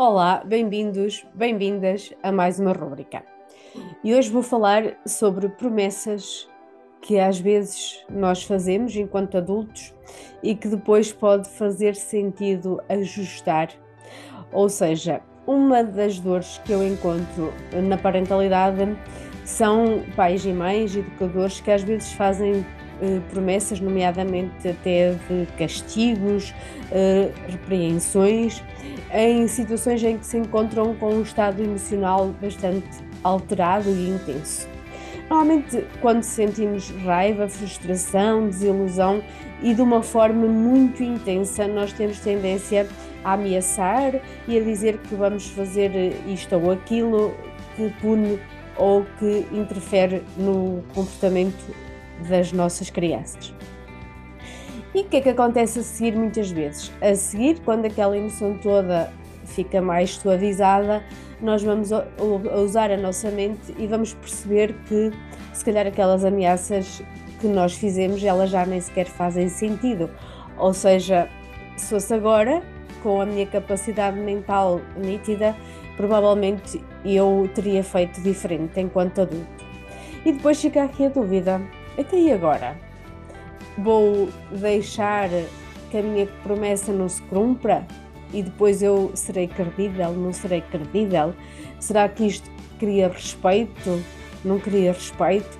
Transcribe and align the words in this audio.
Olá, 0.00 0.44
bem-vindos, 0.46 1.26
bem-vindas 1.34 2.14
a 2.22 2.30
mais 2.30 2.60
uma 2.60 2.72
rúbrica. 2.72 3.24
E 4.04 4.14
hoje 4.14 4.30
vou 4.30 4.44
falar 4.44 4.96
sobre 5.04 5.48
promessas 5.48 6.48
que 7.02 7.18
às 7.18 7.40
vezes 7.40 8.06
nós 8.08 8.44
fazemos 8.44 8.94
enquanto 8.94 9.38
adultos 9.38 9.92
e 10.40 10.54
que 10.54 10.68
depois 10.68 11.12
pode 11.12 11.48
fazer 11.48 11.96
sentido 11.96 12.80
ajustar. 12.88 13.70
Ou 14.52 14.68
seja, 14.68 15.20
uma 15.44 15.82
das 15.82 16.20
dores 16.20 16.58
que 16.64 16.70
eu 16.70 16.86
encontro 16.86 17.52
na 17.82 17.98
parentalidade 17.98 18.96
são 19.44 20.04
pais 20.14 20.46
e 20.46 20.52
mães, 20.52 20.94
educadores 20.94 21.60
que 21.60 21.72
às 21.72 21.82
vezes 21.82 22.12
fazem 22.12 22.64
promessas, 23.30 23.80
nomeadamente 23.80 24.68
até 24.68 25.12
de 25.12 25.46
castigos, 25.56 26.54
eh, 26.90 27.30
repreensões, 27.48 28.62
em 29.12 29.46
situações 29.46 30.02
em 30.02 30.18
que 30.18 30.26
se 30.26 30.38
encontram 30.38 30.94
com 30.94 31.14
um 31.14 31.22
estado 31.22 31.62
emocional 31.62 32.34
bastante 32.40 32.88
alterado 33.22 33.88
e 33.88 34.08
intenso. 34.08 34.68
Normalmente, 35.28 35.84
quando 36.00 36.22
sentimos 36.22 36.90
raiva, 37.04 37.48
frustração, 37.48 38.48
desilusão 38.48 39.22
e 39.62 39.74
de 39.74 39.82
uma 39.82 40.02
forma 40.02 40.46
muito 40.46 41.02
intensa, 41.02 41.68
nós 41.68 41.92
temos 41.92 42.18
tendência 42.20 42.86
a 43.22 43.34
ameaçar 43.34 44.20
e 44.46 44.56
a 44.56 44.62
dizer 44.62 44.98
que 44.98 45.14
vamos 45.14 45.48
fazer 45.50 45.90
isto 46.26 46.54
ou 46.56 46.70
aquilo 46.70 47.34
que 47.76 47.90
pune 48.00 48.40
ou 48.76 49.04
que 49.18 49.46
interfere 49.52 50.22
no 50.36 50.82
comportamento 50.94 51.74
das 52.28 52.52
nossas 52.52 52.90
crianças. 52.90 53.54
E 54.94 55.02
o 55.02 55.04
que 55.04 55.18
é 55.18 55.20
que 55.20 55.28
acontece 55.28 55.78
a 55.80 55.82
seguir 55.82 56.16
muitas 56.16 56.50
vezes? 56.50 56.90
A 57.00 57.14
seguir, 57.14 57.60
quando 57.64 57.84
aquela 57.84 58.16
emoção 58.16 58.56
toda 58.58 59.12
fica 59.44 59.80
mais 59.80 60.16
suavizada, 60.16 61.04
nós 61.40 61.62
vamos 61.62 61.90
usar 62.64 62.90
a 62.90 62.96
nossa 62.96 63.30
mente 63.30 63.74
e 63.78 63.86
vamos 63.86 64.14
perceber 64.14 64.74
que 64.86 65.12
se 65.52 65.64
calhar 65.64 65.86
aquelas 65.86 66.24
ameaças 66.24 67.02
que 67.40 67.46
nós 67.46 67.74
fizemos, 67.74 68.22
elas 68.24 68.50
já 68.50 68.66
nem 68.66 68.80
sequer 68.80 69.06
fazem 69.06 69.48
sentido. 69.48 70.10
Ou 70.56 70.74
seja, 70.74 71.28
se 71.76 71.90
fosse 71.90 72.12
agora, 72.12 72.62
com 73.02 73.20
a 73.20 73.26
minha 73.26 73.46
capacidade 73.46 74.18
mental 74.18 74.80
nítida, 74.96 75.54
provavelmente 75.96 76.82
eu 77.04 77.48
teria 77.54 77.84
feito 77.84 78.20
diferente 78.20 78.80
enquanto 78.80 79.20
adulto. 79.20 79.64
E 80.24 80.32
depois 80.32 80.60
fica 80.60 80.82
aqui 80.82 81.06
a 81.06 81.08
dúvida: 81.08 81.60
até 82.02 82.16
e 82.18 82.32
agora? 82.32 82.76
Vou 83.76 84.28
deixar 84.52 85.28
que 85.90 85.98
a 85.98 86.02
minha 86.02 86.26
promessa 86.42 86.92
não 86.92 87.08
se 87.08 87.22
cumpra 87.22 87.86
e 88.32 88.42
depois 88.42 88.82
eu 88.82 89.10
serei 89.14 89.48
credível? 89.48 90.12
Não 90.12 90.32
serei 90.32 90.60
credível? 90.60 91.34
Será 91.80 92.08
que 92.08 92.26
isto 92.26 92.50
cria 92.78 93.08
respeito? 93.08 94.02
Não 94.44 94.58
cria 94.58 94.92
respeito? 94.92 95.58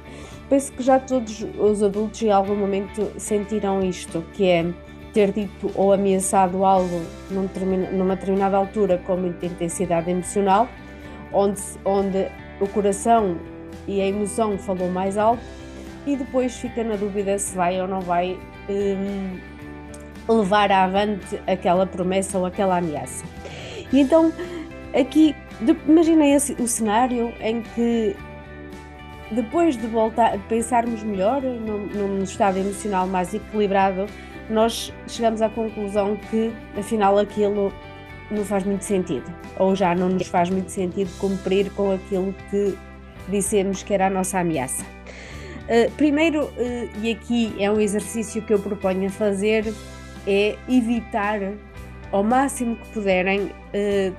Penso 0.48 0.72
que 0.72 0.82
já 0.82 0.98
todos 0.98 1.44
os 1.58 1.82
adultos 1.82 2.22
em 2.22 2.30
algum 2.30 2.54
momento 2.54 3.10
sentiram 3.18 3.82
isto, 3.82 4.24
que 4.32 4.48
é 4.48 4.64
ter 5.12 5.32
dito 5.32 5.70
ou 5.74 5.92
ameaçado 5.92 6.64
algo 6.64 7.02
numa 7.30 8.14
determinada 8.16 8.56
altura 8.56 8.98
com 9.06 9.16
muita 9.16 9.46
intensidade 9.46 10.10
emocional, 10.10 10.68
onde, 11.32 11.60
onde 11.84 12.28
o 12.60 12.68
coração 12.68 13.38
e 13.86 14.00
a 14.00 14.06
emoção 14.06 14.56
falou 14.58 14.90
mais 14.90 15.18
alto 15.18 15.42
e 16.08 16.16
depois 16.16 16.56
fica 16.56 16.82
na 16.82 16.96
dúvida 16.96 17.38
se 17.38 17.54
vai 17.54 17.80
ou 17.80 17.86
não 17.86 18.00
vai 18.00 18.38
um, 18.68 19.38
levar 20.28 20.72
avante 20.72 21.40
aquela 21.46 21.86
promessa 21.86 22.38
ou 22.38 22.46
aquela 22.46 22.78
ameaça. 22.78 23.24
E 23.92 24.00
então, 24.00 24.32
aqui, 24.98 25.34
imaginei 25.86 26.34
o 26.58 26.66
cenário 26.66 27.32
em 27.40 27.62
que 27.62 28.16
depois 29.30 29.76
de 29.76 29.86
voltar, 29.86 30.38
pensarmos 30.48 31.02
melhor, 31.02 31.42
num, 31.42 31.86
num 31.86 32.22
estado 32.22 32.58
emocional 32.58 33.06
mais 33.06 33.34
equilibrado, 33.34 34.06
nós 34.48 34.92
chegamos 35.06 35.42
à 35.42 35.48
conclusão 35.50 36.16
que 36.30 36.50
afinal 36.78 37.18
aquilo 37.18 37.72
não 38.30 38.44
faz 38.44 38.64
muito 38.64 38.82
sentido, 38.82 39.30
ou 39.58 39.74
já 39.76 39.94
não 39.94 40.08
nos 40.08 40.26
faz 40.26 40.48
muito 40.48 40.70
sentido 40.70 41.10
cumprir 41.18 41.70
com 41.72 41.92
aquilo 41.92 42.34
que 42.50 42.76
dissemos 43.28 43.82
que 43.82 43.92
era 43.92 44.06
a 44.06 44.10
nossa 44.10 44.38
ameaça. 44.38 44.84
Uh, 45.68 45.90
primeiro, 45.98 46.44
uh, 46.44 46.50
e 47.02 47.10
aqui 47.10 47.54
é 47.58 47.70
um 47.70 47.78
exercício 47.78 48.40
que 48.40 48.54
eu 48.54 48.58
proponho 48.58 49.06
a 49.06 49.10
fazer, 49.10 49.70
é 50.26 50.56
evitar 50.66 51.40
ao 52.10 52.24
máximo 52.24 52.74
que 52.76 52.88
puderem 52.88 53.42
uh, 53.42 54.14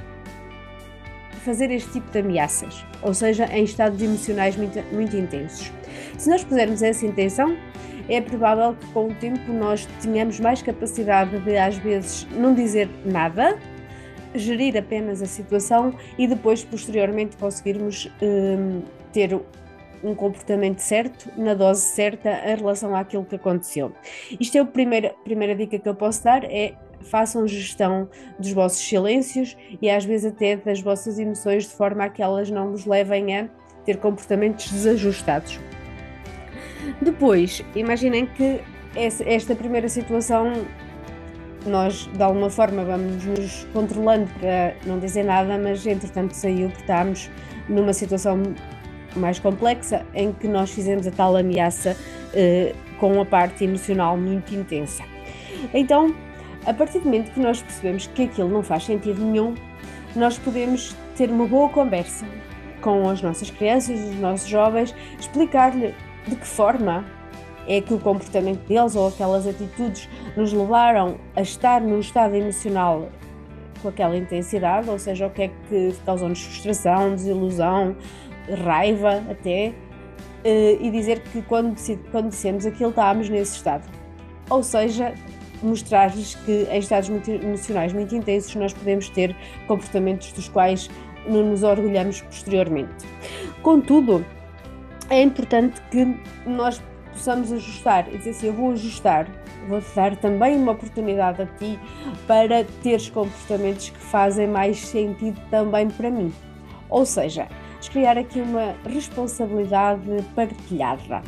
fazer 1.44 1.72
este 1.72 1.94
tipo 1.94 2.12
de 2.12 2.20
ameaças, 2.20 2.86
ou 3.02 3.16
seja, 3.16 3.46
em 3.46 3.64
estados 3.64 4.00
emocionais 4.00 4.56
muito, 4.56 4.80
muito 4.94 5.18
intensos. 5.18 5.72
Se 6.20 6.30
nós 6.30 6.44
pusermos 6.44 6.84
essa 6.84 7.04
intenção, 7.04 7.58
é 8.08 8.22
provável 8.22 8.76
que 8.76 8.86
com 8.92 9.08
o 9.08 9.16
tempo 9.16 9.52
nós 9.52 9.88
tenhamos 10.04 10.40
mais 10.40 10.62
capacidade 10.62 11.40
de, 11.40 11.58
às 11.58 11.78
vezes, 11.78 12.28
não 12.31 12.54
dizer 12.54 12.88
nada, 13.04 13.58
gerir 14.36 14.78
apenas 14.78 15.20
a 15.24 15.26
situação 15.26 15.96
e 16.16 16.28
depois, 16.28 16.64
posteriormente, 16.64 17.38
conseguirmos 17.38 18.12
ter 19.12 19.34
um 20.04 20.16
comportamento 20.16 20.80
certo, 20.80 21.30
na 21.38 21.54
dose 21.54 21.82
certa, 21.82 22.30
em 22.30 22.56
relação 22.56 22.96
àquilo 22.96 23.26
que 23.26 23.36
aconteceu. 23.36 23.92
Isto 24.40 24.58
é 24.58 24.62
a 24.62 24.66
primeira, 24.66 25.14
primeira 25.24 25.56
dica 25.56 25.78
que 25.78 25.90
eu 25.90 25.96
posso 25.96 26.24
dar, 26.24 26.44
é 26.44 26.74
façam 27.02 27.48
gestão 27.48 28.10
dos 28.38 28.52
vossos 28.52 28.80
silêncios 28.80 29.56
e 29.82 29.90
às 29.90 30.04
vezes 30.04 30.34
até 30.34 30.58
das 30.58 30.82
vossas 30.82 31.18
emoções 31.18 31.64
de 31.64 31.74
forma 31.74 32.04
a 32.04 32.10
que 32.10 32.22
elas 32.22 32.50
não 32.50 32.72
vos 32.72 32.86
levem 32.86 33.38
a 33.38 33.50
ter 33.86 33.98
comportamentos 33.98 34.70
desajustados. 34.72 35.60
Depois, 37.02 37.64
imaginem 37.76 38.26
que 38.26 38.62
esta 38.96 39.56
primeira 39.56 39.88
situação 39.88 40.52
nós 41.66 42.10
de 42.14 42.24
alguma 42.24 42.50
forma 42.50 42.84
vamos 42.84 43.24
nos 43.26 43.64
controlando 43.74 44.30
para 44.40 44.76
não 44.86 45.00
dizer 45.00 45.24
nada, 45.24 45.58
mas 45.58 45.86
entretanto 45.86 46.34
saiu 46.34 46.70
que 46.70 46.81
estamos 46.81 47.30
numa 47.68 47.94
situação 47.94 48.42
mais 49.16 49.40
complexa 49.40 50.06
em 50.14 50.31
que 50.31 50.47
nós 50.47 50.72
fizemos 50.72 51.08
a 51.08 51.12
tal 51.12 51.36
ameaça 51.36 51.96
eh, 52.34 52.74
com 53.00 53.20
a 53.20 53.25
parte 53.25 53.64
emocional 53.64 54.18
muito 54.18 54.53
intensa. 54.53 55.03
Então, 55.74 56.14
a 56.66 56.74
partir 56.74 57.00
do 57.00 57.06
momento 57.06 57.31
que 57.31 57.40
nós 57.40 57.62
percebemos 57.62 58.08
que 58.08 58.24
aquilo 58.24 58.50
não 58.50 58.62
faz 58.62 58.86
sentido 58.86 59.24
nenhum, 59.24 59.56
nós 60.16 60.38
podemos 60.38 60.96
ter 61.16 61.30
uma 61.30 61.48
boa 61.48 61.69
conversa 61.69 62.25
com 62.81 63.09
as 63.09 63.22
nossas 63.22 63.50
crianças, 63.50 64.00
os 64.00 64.16
nossos 64.16 64.48
jovens, 64.48 64.96
explicar-lhe 65.19 65.94
de 66.28 66.36
que 66.36 66.48
forma 66.48 67.06
é 67.68 67.81
que 67.81 67.94
o 67.94 68.00
comportamento 68.00 68.66
deles 68.68 68.96
ou 68.96 69.08
aquelas 69.08 69.46
atitudes 69.46 70.09
nos 70.36 70.52
levaram 70.52 71.18
a 71.36 71.42
estar 71.42 71.81
num 71.81 72.00
estado 72.00 72.36
emocional 72.36 73.10
com 73.81 73.89
aquela 73.89 74.18
intensidade, 74.18 74.89
ou 74.89 75.00
seja, 75.00 75.28
o 75.28 75.30
que 75.30 75.44
é 75.44 75.51
que 75.69 75.94
causou-nos 76.06 76.42
frustração, 76.42 77.16
desilusão, 77.16 77.95
raiva 78.63 79.24
até, 79.30 79.74
eh, 80.44 80.78
e 80.80 80.90
dizer 80.92 81.19
que 81.19 81.42
quando, 81.42 81.75
quando 82.12 82.30
dissemos 82.30 82.66
aquilo 82.66 82.90
estávamos 82.90 83.30
nesse 83.30 83.57
estado. 83.57 83.90
Ou 84.50 84.63
seja, 84.63 85.13
mostrar-lhes 85.62 86.36
que 86.36 86.68
em 86.72 86.80
estados 86.80 87.10
muito 87.10 87.30
emocionais 87.30 87.94
muito 87.94 88.16
intensos 88.16 88.56
nós 88.56 88.74
podemos 88.74 89.10
ter 89.10 89.36
comportamentos 89.68 90.31
dos 90.31 90.48
quais 90.48 90.90
não 91.28 91.46
nos 91.46 91.63
orgulhamos 91.63 92.22
posteriormente. 92.22 93.06
Contudo, 93.62 94.25
é 95.10 95.22
importante 95.22 95.81
que 95.92 96.18
nós 96.46 96.81
possamos 97.12 97.51
ajustar 97.51 98.07
e 98.13 98.18
dizer 98.18 98.30
assim: 98.31 98.48
eu 98.48 98.54
vou 98.54 98.72
ajustar, 98.72 99.28
vou-te 99.68 99.94
dar 99.96 100.16
também 100.16 100.56
uma 100.56 100.72
oportunidade 100.72 101.42
a 101.42 101.46
ti 101.46 101.78
para 102.25 102.63
teres 102.81 103.10
comportamentos 103.10 103.90
que 103.90 104.00
fazem 104.00 104.48
mais 104.48 104.80
sentido 104.80 105.40
também 105.50 105.90
para 105.90 106.10
mim. 106.10 106.34
Ou 106.90 107.06
seja, 107.06 107.48
criar 107.88 108.18
aqui 108.18 108.42
uma 108.42 108.76
responsabilidade 108.86 110.02
partilhada. 110.36 111.22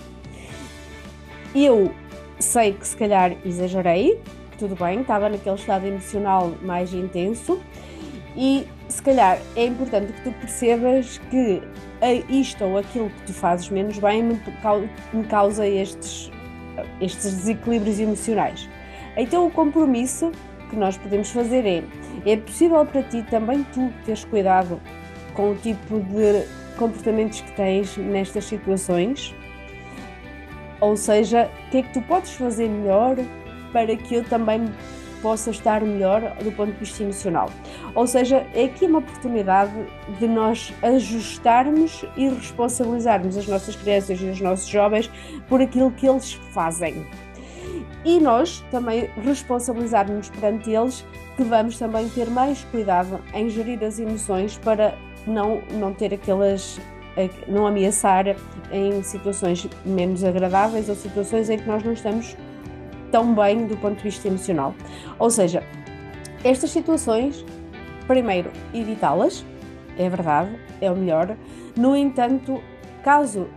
Eu 1.55 1.93
sei 2.39 2.73
que 2.73 2.87
se 2.87 2.97
calhar 2.97 3.35
exagerei, 3.45 4.19
tudo 4.57 4.75
bem, 4.75 5.01
estava 5.01 5.29
naquele 5.29 5.55
estado 5.55 5.85
emocional 5.85 6.51
mais 6.61 6.93
intenso 6.93 7.61
E 8.35 8.65
se 8.87 9.01
calhar 9.01 9.39
é 9.55 9.65
importante 9.65 10.13
que 10.13 10.21
tu 10.23 10.31
percebas 10.33 11.19
que 11.29 11.61
isto 12.29 12.63
ou 12.63 12.77
aquilo 12.77 13.09
que 13.09 13.27
tu 13.27 13.33
fazes 13.33 13.69
menos 13.69 13.99
bem 13.99 14.23
me 14.23 15.23
causa 15.25 15.67
estes, 15.67 16.31
estes 16.99 17.33
desequilíbrios 17.33 17.99
emocionais. 17.99 18.67
Então 19.15 19.45
o 19.45 19.51
compromisso 19.51 20.31
que 20.69 20.75
nós 20.75 20.97
podemos 20.97 21.29
fazer 21.29 21.65
é: 21.65 21.83
é 22.25 22.37
possível 22.37 22.85
para 22.85 23.03
ti 23.03 23.23
também 23.29 23.63
tu 23.73 23.91
teres 24.05 24.23
cuidado 24.23 24.79
com 25.33 25.51
o 25.51 25.55
tipo 25.55 25.99
de 25.99 26.45
comportamentos 26.77 27.41
que 27.41 27.51
tens 27.53 27.97
nestas 27.97 28.45
situações? 28.45 29.35
Ou 30.79 30.97
seja, 30.97 31.49
o 31.67 31.71
que 31.71 31.77
é 31.77 31.81
que 31.83 31.93
tu 31.93 32.01
podes 32.01 32.31
fazer 32.33 32.67
melhor 32.67 33.17
para 33.71 33.95
que 33.95 34.15
eu 34.15 34.23
também 34.23 34.67
possa 35.21 35.51
estar 35.51 35.81
melhor 35.81 36.35
do 36.43 36.51
ponto 36.51 36.71
de 36.71 36.79
vista 36.79 37.03
emocional. 37.03 37.49
Ou 37.93 38.07
seja, 38.07 38.45
é 38.53 38.65
aqui 38.65 38.85
uma 38.85 38.99
oportunidade 38.99 39.71
de 40.19 40.27
nós 40.27 40.73
ajustarmos 40.81 42.03
e 42.17 42.27
responsabilizarmos 42.27 43.37
as 43.37 43.47
nossas 43.47 43.75
crianças 43.75 44.19
e 44.19 44.25
os 44.25 44.41
nossos 44.41 44.67
jovens 44.67 45.09
por 45.47 45.61
aquilo 45.61 45.91
que 45.91 46.07
eles 46.07 46.33
fazem. 46.53 47.05
E 48.03 48.19
nós 48.19 48.63
também 48.71 49.09
responsabilizarmos 49.23 50.29
perante 50.29 50.71
eles 50.71 51.05
que 51.37 51.43
vamos 51.43 51.77
também 51.77 52.09
ter 52.09 52.29
mais 52.29 52.63
cuidado 52.65 53.19
em 53.33 53.49
gerir 53.49 53.83
as 53.83 53.99
emoções 53.99 54.57
para 54.57 54.97
não, 55.27 55.61
não 55.71 55.93
ter 55.93 56.13
aquelas 56.13 56.79
não 57.47 57.67
ameaçar 57.67 58.25
em 58.71 59.03
situações 59.03 59.67
menos 59.85 60.23
agradáveis 60.23 60.87
ou 60.87 60.95
situações 60.95 61.49
em 61.49 61.57
que 61.57 61.67
nós 61.67 61.83
não 61.83 61.93
estamos 61.93 62.35
tão 63.11 63.35
bem 63.35 63.67
do 63.67 63.75
ponto 63.77 63.97
de 63.97 64.03
vista 64.03 64.27
emocional. 64.27 64.73
Ou 65.19 65.29
seja, 65.29 65.63
estas 66.43 66.69
situações, 66.69 67.45
primeiro, 68.07 68.49
evitá-las, 68.73 69.45
é 69.97 70.09
verdade, 70.09 70.57
é 70.79 70.89
o 70.89 70.95
melhor. 70.95 71.35
No 71.75 71.95
entanto, 71.95 72.61
caso 73.03 73.47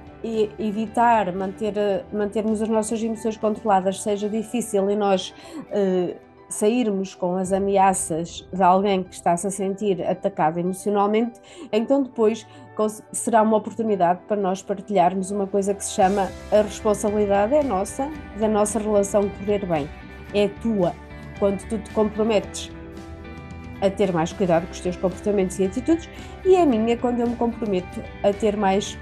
evitar 0.59 1.33
manter, 1.33 1.75
mantermos 2.13 2.63
as 2.63 2.69
nossas 2.69 3.03
emoções 3.03 3.37
controladas 3.37 4.03
seja 4.03 4.29
difícil 4.29 4.91
e 4.91 4.97
nós 4.97 5.35
uh, 5.59 6.17
sairmos 6.55 7.15
com 7.15 7.37
as 7.37 7.53
ameaças 7.53 8.47
de 8.53 8.63
alguém 8.63 9.03
que 9.03 9.15
está-se 9.15 9.47
a 9.47 9.51
sentir 9.51 10.01
atacado 10.03 10.59
emocionalmente, 10.59 11.41
então 11.73 12.03
depois 12.03 12.47
será 13.13 13.43
uma 13.43 13.57
oportunidade 13.57 14.21
para 14.27 14.37
nós 14.37 14.63
partilharmos 14.63 15.31
uma 15.31 15.47
coisa 15.47 15.75
que 15.75 15.85
se 15.85 15.93
chama 15.93 16.31
a 16.53 16.63
responsabilidade 16.63 17.55
é 17.55 17.63
nossa, 17.63 18.09
da 18.39 18.49
nossa 18.49 18.79
relação 18.79 19.29
correr 19.29 19.67
bem, 19.67 19.89
é 20.33 20.49
tua. 20.49 20.95
Quando 21.39 21.61
tu 21.69 21.79
te 21.79 21.91
comprometes 21.91 22.71
a 23.81 23.91
ter 23.91 24.13
mais 24.13 24.33
cuidado 24.33 24.67
com 24.67 24.73
os 24.73 24.81
teus 24.81 24.97
comportamentos 24.97 25.59
e 25.59 25.65
atitudes, 25.65 26.09
e 26.45 26.55
é 26.55 26.65
minha 26.65 26.97
quando 26.97 27.21
eu 27.21 27.29
me 27.29 27.37
comprometo 27.37 28.01
a 28.23 28.33
ter 28.33 28.57
mais 28.57 28.97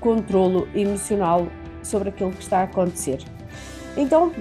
controlo 0.00 0.68
emocional 0.74 1.46
sobre 1.82 2.10
aquilo 2.10 2.32
que 2.32 2.42
está 2.42 2.60
a 2.60 2.64
acontecer. 2.64 3.18
Então, 3.96 4.32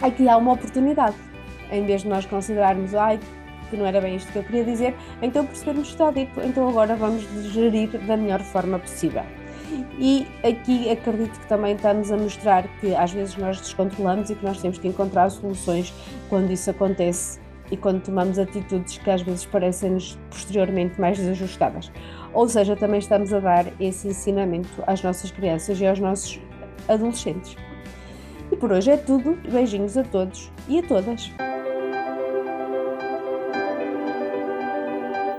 aqui 0.00 0.28
há 0.28 0.36
uma 0.36 0.52
oportunidade. 0.52 1.27
Em 1.70 1.84
vez 1.84 2.02
de 2.02 2.08
nós 2.08 2.26
considerarmos, 2.26 2.94
ai, 2.94 3.18
que 3.70 3.76
não 3.76 3.86
era 3.86 4.00
bem 4.00 4.16
isto 4.16 4.32
que 4.32 4.38
eu 4.38 4.44
queria 4.44 4.64
dizer, 4.64 4.94
então 5.20 5.44
percebermos 5.44 5.88
que 5.88 5.94
está 5.94 6.10
dito, 6.10 6.40
então 6.40 6.68
agora 6.68 6.96
vamos 6.96 7.22
gerir 7.52 7.90
da 8.06 8.16
melhor 8.16 8.40
forma 8.40 8.78
possível. 8.78 9.22
E 9.98 10.26
aqui 10.42 10.90
acredito 10.90 11.38
que 11.38 11.46
também 11.46 11.74
estamos 11.74 12.10
a 12.10 12.16
mostrar 12.16 12.66
que 12.80 12.94
às 12.94 13.12
vezes 13.12 13.36
nós 13.36 13.60
descontrolamos 13.60 14.30
e 14.30 14.34
que 14.34 14.44
nós 14.44 14.60
temos 14.60 14.78
que 14.78 14.88
encontrar 14.88 15.28
soluções 15.30 15.92
quando 16.30 16.50
isso 16.50 16.70
acontece 16.70 17.38
e 17.70 17.76
quando 17.76 18.02
tomamos 18.02 18.38
atitudes 18.38 18.96
que 18.96 19.10
às 19.10 19.20
vezes 19.20 19.44
parecem-nos 19.44 20.18
posteriormente 20.30 20.98
mais 20.98 21.18
desajustadas. 21.18 21.92
Ou 22.32 22.48
seja, 22.48 22.76
também 22.76 22.98
estamos 22.98 23.32
a 23.32 23.40
dar 23.40 23.66
esse 23.78 24.08
ensinamento 24.08 24.82
às 24.86 25.02
nossas 25.02 25.30
crianças 25.30 25.78
e 25.80 25.86
aos 25.86 25.98
nossos 25.98 26.40
adolescentes. 26.88 27.56
E 28.50 28.56
por 28.56 28.72
hoje 28.72 28.90
é 28.90 28.96
tudo. 28.96 29.38
Beijinhos 29.50 29.96
a 29.98 30.04
todos 30.04 30.50
e 30.66 30.78
a 30.78 30.82
todas. 30.82 31.30